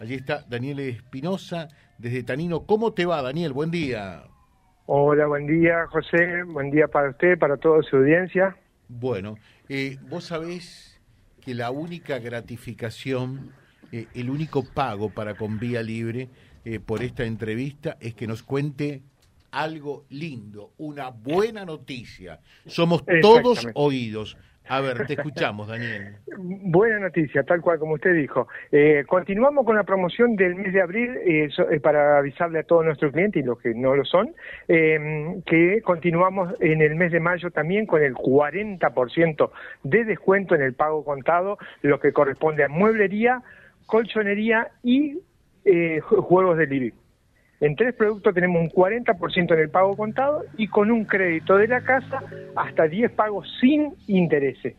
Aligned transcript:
Allí 0.00 0.14
está 0.14 0.44
Daniel 0.48 0.80
Espinosa 0.80 1.68
desde 1.98 2.22
Tanino. 2.22 2.66
¿Cómo 2.66 2.92
te 2.92 3.06
va, 3.06 3.22
Daniel? 3.22 3.52
Buen 3.52 3.70
día. 3.70 4.24
Hola, 4.84 5.26
buen 5.26 5.46
día, 5.46 5.86
José. 5.88 6.42
Buen 6.44 6.70
día 6.70 6.86
para 6.86 7.10
usted, 7.10 7.38
para 7.38 7.56
toda 7.56 7.82
su 7.82 7.96
audiencia. 7.96 8.56
Bueno, 8.88 9.36
eh, 9.68 9.96
vos 10.08 10.24
sabés 10.24 11.00
que 11.40 11.54
la 11.54 11.70
única 11.70 12.18
gratificación, 12.18 13.52
eh, 13.90 14.06
el 14.14 14.28
único 14.28 14.64
pago 14.74 15.10
para 15.10 15.34
con 15.34 15.58
Vía 15.58 15.82
Libre 15.82 16.28
eh, 16.64 16.78
por 16.78 17.02
esta 17.02 17.24
entrevista 17.24 17.96
es 18.00 18.14
que 18.14 18.26
nos 18.26 18.42
cuente 18.42 19.02
algo 19.50 20.04
lindo, 20.10 20.72
una 20.78 21.10
buena 21.10 21.64
noticia. 21.64 22.40
Somos 22.66 23.04
todos 23.20 23.66
oídos. 23.74 24.36
A 24.68 24.80
ver, 24.80 25.06
te 25.06 25.14
escuchamos, 25.14 25.68
Daniel. 25.68 26.16
Buena 26.38 26.98
noticia, 26.98 27.44
tal 27.44 27.60
cual 27.60 27.78
como 27.78 27.94
usted 27.94 28.14
dijo. 28.14 28.48
Eh, 28.72 29.04
continuamos 29.06 29.64
con 29.64 29.76
la 29.76 29.84
promoción 29.84 30.34
del 30.34 30.56
mes 30.56 30.72
de 30.72 30.82
abril 30.82 31.16
eh, 31.24 31.48
eh, 31.70 31.80
para 31.80 32.18
avisarle 32.18 32.60
a 32.60 32.62
todos 32.64 32.84
nuestros 32.84 33.12
clientes 33.12 33.42
y 33.42 33.46
los 33.46 33.60
que 33.60 33.74
no 33.74 33.94
lo 33.94 34.04
son, 34.04 34.34
que 34.66 35.80
continuamos 35.84 36.54
en 36.60 36.82
el 36.82 36.96
mes 36.96 37.12
de 37.12 37.20
mayo 37.20 37.50
también 37.50 37.86
con 37.86 38.02
el 38.02 38.14
40% 38.14 39.50
de 39.84 40.04
descuento 40.04 40.54
en 40.54 40.62
el 40.62 40.74
pago 40.74 41.04
contado, 41.04 41.58
lo 41.82 42.00
que 42.00 42.12
corresponde 42.12 42.64
a 42.64 42.68
mueblería, 42.68 43.42
colchonería 43.86 44.68
y 44.82 45.18
juegos 46.00 46.58
de 46.58 46.66
living. 46.66 46.92
En 47.60 47.74
tres 47.74 47.94
productos 47.94 48.34
tenemos 48.34 48.60
un 48.60 48.70
40% 48.70 49.52
en 49.54 49.58
el 49.58 49.70
pago 49.70 49.96
contado 49.96 50.44
y 50.58 50.68
con 50.68 50.90
un 50.90 51.04
crédito 51.04 51.56
de 51.56 51.68
la 51.68 51.80
casa 51.80 52.22
hasta 52.54 52.86
10 52.86 53.12
pagos 53.12 53.48
sin 53.60 53.94
intereses. 54.06 54.74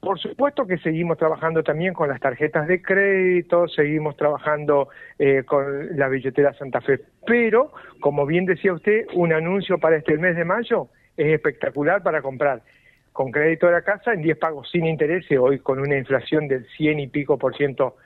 Por 0.00 0.20
supuesto 0.20 0.68
que 0.68 0.78
seguimos 0.78 1.18
trabajando 1.18 1.64
también 1.64 1.92
con 1.92 2.08
las 2.08 2.20
tarjetas 2.20 2.68
de 2.68 2.80
crédito, 2.80 3.66
seguimos 3.66 4.16
trabajando 4.16 4.88
eh, 5.18 5.42
con 5.44 5.96
la 5.98 6.08
billetera 6.08 6.52
Santa 6.52 6.80
Fe, 6.80 7.00
pero 7.26 7.72
como 7.98 8.24
bien 8.24 8.44
decía 8.44 8.72
usted, 8.72 9.06
un 9.14 9.32
anuncio 9.32 9.78
para 9.78 9.96
este 9.96 10.16
mes 10.16 10.36
de 10.36 10.44
mayo 10.44 10.90
es 11.16 11.34
espectacular 11.34 12.04
para 12.04 12.22
comprar 12.22 12.62
con 13.12 13.32
crédito 13.32 13.66
de 13.66 13.72
la 13.72 13.82
casa 13.82 14.12
en 14.12 14.22
10 14.22 14.38
pagos 14.38 14.70
sin 14.70 14.86
intereses, 14.86 15.38
hoy 15.40 15.58
con 15.58 15.80
una 15.80 15.96
inflación 15.96 16.46
del 16.46 16.66
100 16.76 17.00
y 17.00 17.06
pico 17.08 17.36
por 17.36 17.56
ciento 17.56 17.96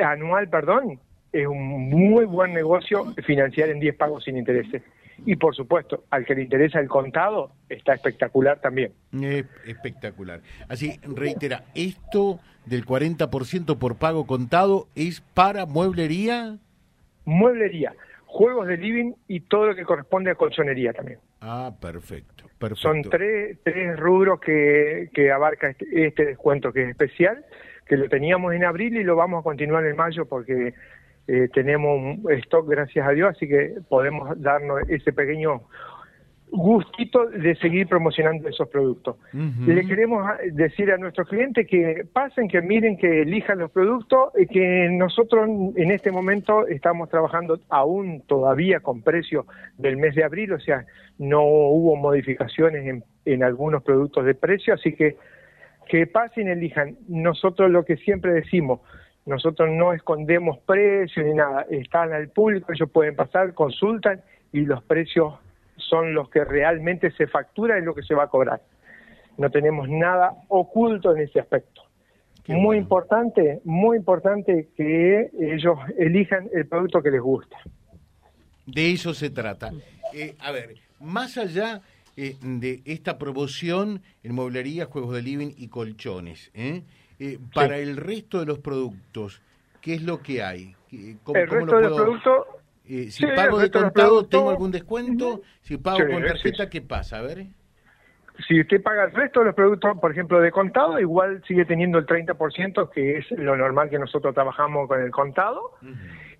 anual, 0.00 0.48
perdón, 0.48 1.00
es 1.34 1.46
un 1.48 1.90
muy 1.90 2.24
buen 2.24 2.54
negocio 2.54 3.12
financiar 3.26 3.68
en 3.68 3.80
10 3.80 3.96
pagos 3.96 4.24
sin 4.24 4.36
intereses. 4.36 4.82
Y 5.26 5.36
por 5.36 5.54
supuesto, 5.54 6.04
al 6.10 6.24
que 6.24 6.34
le 6.34 6.42
interesa 6.42 6.78
el 6.78 6.88
contado, 6.88 7.52
está 7.68 7.94
espectacular 7.94 8.60
también. 8.60 8.92
espectacular. 9.66 10.40
Así, 10.68 10.98
reitera, 11.02 11.64
¿esto 11.74 12.38
del 12.66 12.86
40% 12.86 13.78
por 13.78 13.96
pago 13.96 14.26
contado 14.26 14.88
es 14.94 15.20
para 15.20 15.66
mueblería? 15.66 16.58
Mueblería, 17.24 17.94
juegos 18.26 18.68
de 18.68 18.76
living 18.76 19.12
y 19.26 19.40
todo 19.40 19.66
lo 19.66 19.74
que 19.74 19.84
corresponde 19.84 20.30
a 20.30 20.34
colchonería 20.36 20.92
también. 20.92 21.18
Ah, 21.40 21.72
perfecto. 21.80 22.44
Son 22.74 23.02
tres, 23.02 23.58
tres 23.62 23.98
rubros 23.98 24.40
que, 24.40 25.10
que 25.12 25.30
abarca 25.30 25.68
este, 25.68 26.06
este 26.06 26.24
descuento 26.24 26.72
que 26.72 26.84
es 26.84 26.88
especial, 26.90 27.44
que 27.86 27.96
lo 27.96 28.08
teníamos 28.08 28.54
en 28.54 28.64
abril 28.64 28.96
y 28.96 29.04
lo 29.04 29.16
vamos 29.16 29.40
a 29.40 29.42
continuar 29.42 29.84
en 29.84 29.96
mayo 29.96 30.26
porque 30.26 30.72
eh, 31.26 31.48
tenemos 31.52 31.98
un 31.98 32.32
stock, 32.32 32.68
gracias 32.68 33.06
a 33.06 33.12
Dios, 33.12 33.30
así 33.30 33.48
que 33.48 33.74
podemos 33.88 34.40
darnos 34.40 34.80
ese 34.88 35.12
pequeño 35.12 35.62
gustito 36.50 37.26
de 37.26 37.56
seguir 37.56 37.88
promocionando 37.88 38.48
esos 38.48 38.68
productos. 38.68 39.16
Le 39.66 39.86
queremos 39.86 40.24
decir 40.52 40.92
a 40.92 40.98
nuestros 40.98 41.28
clientes 41.28 41.66
que 41.66 42.06
pasen, 42.12 42.46
que 42.46 42.62
miren, 42.62 42.96
que 42.96 43.22
elijan 43.22 43.58
los 43.58 43.72
productos, 43.72 44.30
y 44.38 44.46
que 44.46 44.88
nosotros 44.90 45.48
en 45.48 45.90
este 45.90 46.12
momento 46.12 46.66
estamos 46.68 47.08
trabajando 47.08 47.58
aún 47.70 48.22
todavía 48.26 48.80
con 48.80 49.02
precio 49.02 49.46
del 49.78 49.96
mes 49.96 50.14
de 50.14 50.22
abril, 50.22 50.52
o 50.52 50.60
sea, 50.60 50.86
no 51.18 51.42
hubo 51.42 51.96
modificaciones 51.96 52.86
en, 52.86 53.04
en 53.24 53.42
algunos 53.42 53.82
productos 53.82 54.24
de 54.24 54.34
precio, 54.34 54.74
así 54.74 54.94
que 54.94 55.16
que 55.88 56.06
pasen, 56.06 56.48
elijan. 56.48 56.96
Nosotros 57.08 57.70
lo 57.70 57.84
que 57.84 57.96
siempre 57.96 58.32
decimos, 58.32 58.80
nosotros 59.26 59.70
no 59.70 59.92
escondemos 59.92 60.58
precios 60.58 61.24
ni 61.24 61.34
nada, 61.34 61.66
están 61.70 62.12
al 62.12 62.28
público, 62.28 62.72
ellos 62.72 62.90
pueden 62.90 63.16
pasar, 63.16 63.54
consultan 63.54 64.22
y 64.52 64.60
los 64.60 64.82
precios 64.84 65.34
son 65.76 66.14
los 66.14 66.28
que 66.28 66.44
realmente 66.44 67.10
se 67.12 67.26
factura 67.26 67.78
y 67.78 67.82
lo 67.82 67.94
que 67.94 68.02
se 68.02 68.14
va 68.14 68.24
a 68.24 68.28
cobrar. 68.28 68.60
No 69.38 69.50
tenemos 69.50 69.88
nada 69.88 70.34
oculto 70.48 71.14
en 71.14 71.22
ese 71.22 71.40
aspecto. 71.40 71.82
muy 72.48 72.76
importante, 72.76 73.60
muy 73.64 73.96
importante 73.96 74.68
que 74.76 75.30
ellos 75.40 75.78
elijan 75.98 76.48
el 76.52 76.66
producto 76.66 77.02
que 77.02 77.10
les 77.10 77.20
gusta. 77.20 77.56
De 78.66 78.92
eso 78.92 79.14
se 79.14 79.30
trata. 79.30 79.72
Eh, 80.12 80.36
a 80.38 80.52
ver, 80.52 80.74
más 81.00 81.38
allá 81.38 81.80
eh, 82.16 82.36
de 82.42 82.82
esta 82.84 83.18
promoción 83.18 84.02
en 84.22 84.34
mueblería, 84.34 84.84
juegos 84.86 85.14
de 85.14 85.22
living 85.22 85.52
y 85.56 85.68
colchones, 85.68 86.50
¿eh? 86.54 86.82
Eh, 87.18 87.38
para 87.54 87.78
el 87.78 87.96
resto 87.96 88.40
de 88.40 88.46
los 88.46 88.58
productos, 88.58 89.40
¿qué 89.80 89.94
es 89.94 90.02
lo 90.02 90.20
que 90.20 90.42
hay? 90.42 90.74
¿Cómo, 91.22 91.38
el 91.38 91.48
resto 91.48 91.76
de 91.76 91.82
los 91.82 91.96
productos... 91.96 92.46
Eh, 92.86 93.10
si 93.10 93.26
pago 93.26 93.58
de 93.58 93.70
contado, 93.70 94.26
¿tengo 94.26 94.50
algún 94.50 94.70
descuento? 94.70 95.40
Si 95.62 95.78
pago 95.78 95.98
con 95.98 96.22
tarjeta, 96.22 96.68
¿qué 96.68 96.82
pasa? 96.82 97.18
A 97.18 97.22
ver. 97.22 97.46
Si 98.48 98.60
usted 98.60 98.82
paga 98.82 99.04
el 99.04 99.12
resto 99.12 99.40
de 99.40 99.46
los 99.46 99.54
productos, 99.54 99.96
por 100.00 100.10
ejemplo, 100.10 100.40
de 100.40 100.50
contado, 100.50 100.98
igual 100.98 101.42
sigue 101.46 101.64
teniendo 101.64 101.98
el 101.98 102.06
30%, 102.06 102.90
que 102.90 103.18
es 103.18 103.30
lo 103.30 103.56
normal 103.56 103.88
que 103.88 103.98
nosotros 103.98 104.34
trabajamos 104.34 104.88
con 104.88 105.00
el 105.00 105.10
contado. 105.12 105.70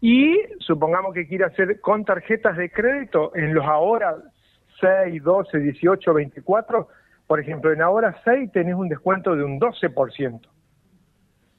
Y 0.00 0.38
supongamos 0.58 1.14
que 1.14 1.26
quiere 1.26 1.44
hacer 1.44 1.80
con 1.80 2.04
tarjetas 2.04 2.56
de 2.56 2.70
crédito 2.70 3.34
en 3.36 3.54
los 3.54 3.64
ahora 3.64 4.16
6, 4.80 5.22
12, 5.22 5.58
18, 5.58 6.14
24. 6.14 6.88
Por 7.26 7.40
ejemplo, 7.40 7.72
en 7.72 7.80
ahora 7.80 8.20
6 8.24 8.50
tenés 8.52 8.74
un 8.74 8.88
descuento 8.88 9.36
de 9.36 9.44
un 9.44 9.60
12%. 9.60 10.40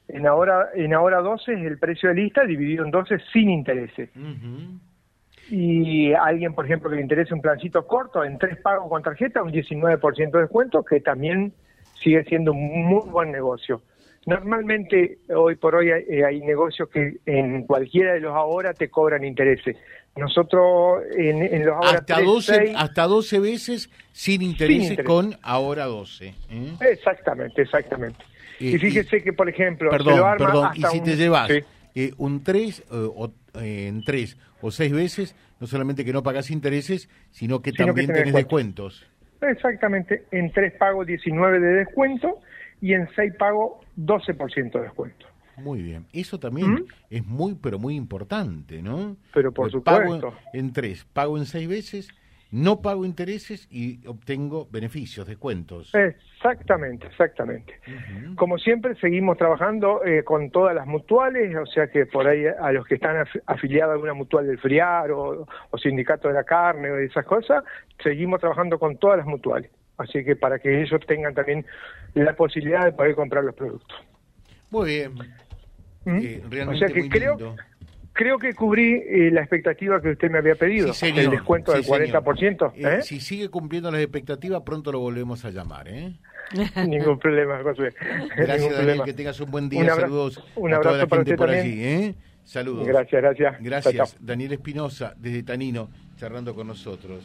En 0.08 0.26
ahora, 0.26 0.70
en 0.74 0.94
ahora 0.94 1.20
12 1.20 1.52
es 1.54 1.64
el 1.64 1.78
precio 1.78 2.10
de 2.10 2.16
lista 2.16 2.44
dividido 2.44 2.84
en 2.84 2.90
12 2.90 3.18
sin 3.32 3.50
intereses. 3.50 4.10
Y 5.50 6.12
alguien, 6.12 6.54
por 6.54 6.64
ejemplo, 6.64 6.90
que 6.90 6.96
le 6.96 7.02
interese 7.02 7.34
un 7.34 7.40
plancito 7.40 7.86
corto, 7.86 8.24
en 8.24 8.38
tres 8.38 8.58
pagos 8.58 8.88
con 8.88 9.02
tarjeta, 9.02 9.42
un 9.42 9.52
19% 9.52 10.30
de 10.30 10.40
descuento, 10.40 10.84
que 10.84 11.00
también 11.00 11.52
sigue 11.94 12.24
siendo 12.24 12.52
un 12.52 12.86
muy 12.86 13.08
buen 13.08 13.32
negocio. 13.32 13.82
Normalmente, 14.26 15.18
hoy 15.34 15.54
por 15.54 15.76
hoy, 15.76 15.90
hay, 15.92 16.22
hay, 16.22 16.40
negocios 16.40 16.88
que 16.88 17.18
en 17.26 17.62
cualquiera 17.62 18.14
de 18.14 18.20
los 18.20 18.34
ahora 18.34 18.74
te 18.74 18.90
cobran 18.90 19.24
intereses. 19.24 19.76
Nosotros 20.16 21.04
en, 21.16 21.64
los 21.64 21.76
ahora 21.76 21.98
hasta, 21.98 22.20
12, 22.20 22.74
hasta 22.76 23.02
12 23.04 23.38
veces 23.38 23.90
sin 24.10 24.42
intereses, 24.42 24.98
con 25.04 25.36
ahora 25.42 25.84
12. 25.84 26.26
¿eh? 26.26 26.34
Exactamente, 26.80 27.62
exactamente. 27.62 28.18
Y, 28.58 28.76
fíjese 28.78 29.22
que, 29.22 29.32
por 29.32 29.48
ejemplo, 29.48 29.90
perdón, 29.90 30.38
perdón, 30.38 30.70
y 30.74 30.82
si 30.82 31.00
te 31.02 31.14
llevas 31.14 31.50
eh, 31.94 32.12
un 32.16 32.42
3 32.42 32.80
eh, 32.80 32.84
o, 32.90 33.32
eh, 33.60 33.86
en 33.86 34.02
3 34.02 34.36
o 34.60 34.70
6 34.72 34.92
veces, 34.92 35.36
no 35.60 35.66
solamente 35.66 36.04
que 36.04 36.12
no 36.12 36.22
pagas 36.22 36.50
intereses, 36.50 37.08
sino 37.30 37.62
que 37.62 37.72
también 37.72 38.08
tenés 38.08 38.34
descuentos. 38.34 39.06
Exactamente, 39.40 40.24
en 40.32 40.50
3 40.50 40.74
pago 40.78 41.04
19 41.04 41.60
de 41.60 41.72
descuento 41.74 42.40
y 42.80 42.94
en 42.94 43.08
6 43.14 43.34
pago 43.38 43.80
12% 43.96 44.72
de 44.72 44.80
descuento. 44.80 45.26
Muy 45.56 45.82
bien, 45.82 46.06
eso 46.12 46.38
también 46.38 46.72
¿Mm? 46.72 46.86
es 47.10 47.26
muy, 47.26 47.54
pero 47.54 47.78
muy 47.78 47.96
importante, 47.96 48.82
¿no? 48.82 49.16
Pero 49.32 49.52
por 49.52 49.70
supuesto. 49.70 50.20
Pago 50.20 50.36
en 50.52 50.72
3, 50.72 51.06
pago 51.12 51.38
en 51.38 51.46
6 51.46 51.68
veces 51.68 52.14
no 52.50 52.80
pago 52.80 53.04
intereses 53.04 53.66
y 53.70 54.06
obtengo 54.06 54.68
beneficios, 54.70 55.26
descuentos. 55.26 55.92
Exactamente, 55.94 57.08
exactamente. 57.08 57.74
Como 58.36 58.56
siempre, 58.58 58.94
seguimos 58.96 59.36
trabajando 59.36 60.04
eh, 60.04 60.22
con 60.22 60.50
todas 60.50 60.74
las 60.74 60.86
mutuales, 60.86 61.54
o 61.56 61.66
sea 61.66 61.88
que 61.88 62.06
por 62.06 62.26
ahí 62.26 62.46
a 62.46 62.72
los 62.72 62.86
que 62.86 62.94
están 62.94 63.26
afiliados 63.46 63.90
a 63.90 63.94
alguna 63.94 64.14
mutual 64.14 64.46
del 64.46 64.58
Friar 64.58 65.10
o, 65.10 65.46
sindicato 65.82 66.28
de 66.28 66.34
la 66.34 66.44
carne 66.44 66.90
o 66.90 66.98
esas 66.98 67.26
cosas, 67.26 67.64
seguimos 68.02 68.40
trabajando 68.40 68.78
con 68.78 68.96
todas 68.96 69.18
las 69.18 69.26
mutuales. 69.26 69.70
Así 69.98 70.24
que 70.24 70.36
para 70.36 70.58
que 70.58 70.82
ellos 70.82 71.00
tengan 71.06 71.34
también 71.34 71.64
la 72.14 72.34
posibilidad 72.34 72.84
de 72.84 72.92
poder 72.92 73.14
comprar 73.14 73.44
los 73.44 73.54
productos. 73.54 73.96
Muy 74.70 74.90
bien. 74.90 75.14
¿Mm? 76.04 76.18
Eh, 76.18 76.42
realmente 76.50 76.84
o 76.84 76.88
sea 76.88 76.94
que 76.94 77.08
creo, 77.08 77.56
creo 78.16 78.38
que 78.38 78.54
cubrí 78.54 78.94
eh, 78.94 79.30
la 79.30 79.42
expectativa 79.42 80.00
que 80.00 80.10
usted 80.10 80.30
me 80.30 80.38
había 80.38 80.54
pedido, 80.54 80.92
el 81.02 81.30
descuento 81.30 81.72
del 81.72 81.84
40%. 81.84 82.72
Eh, 82.74 82.82
¿eh? 82.82 83.02
Si 83.02 83.20
sigue 83.20 83.48
cumpliendo 83.48 83.90
las 83.90 84.00
expectativas, 84.00 84.62
pronto 84.62 84.90
lo 84.90 85.00
volvemos 85.00 85.44
a 85.44 85.50
llamar. 85.50 85.86
¿eh? 85.88 86.14
Ningún 86.88 87.18
problema, 87.18 87.62
José. 87.62 87.94
Gracias, 88.36 88.76
Daniel, 88.76 89.02
que 89.04 89.12
tengas 89.12 89.38
un 89.40 89.50
buen 89.50 89.68
día. 89.68 89.94
Saludos 89.94 90.42
un 90.56 90.72
abrazo 90.72 90.88
a 90.88 90.92
toda 90.92 91.02
la 91.02 91.06
para 91.06 91.24
gente 91.24 91.36
por 91.36 91.50
allí. 91.50 91.84
¿eh? 91.84 92.14
Saludos. 92.44 92.86
Gracias, 92.86 93.22
gracias. 93.22 93.56
Gracias. 93.60 94.16
Daniel 94.20 94.52
Espinosa, 94.52 95.14
desde 95.18 95.42
Tanino, 95.42 95.90
charlando 96.16 96.54
con 96.54 96.68
nosotros. 96.68 97.24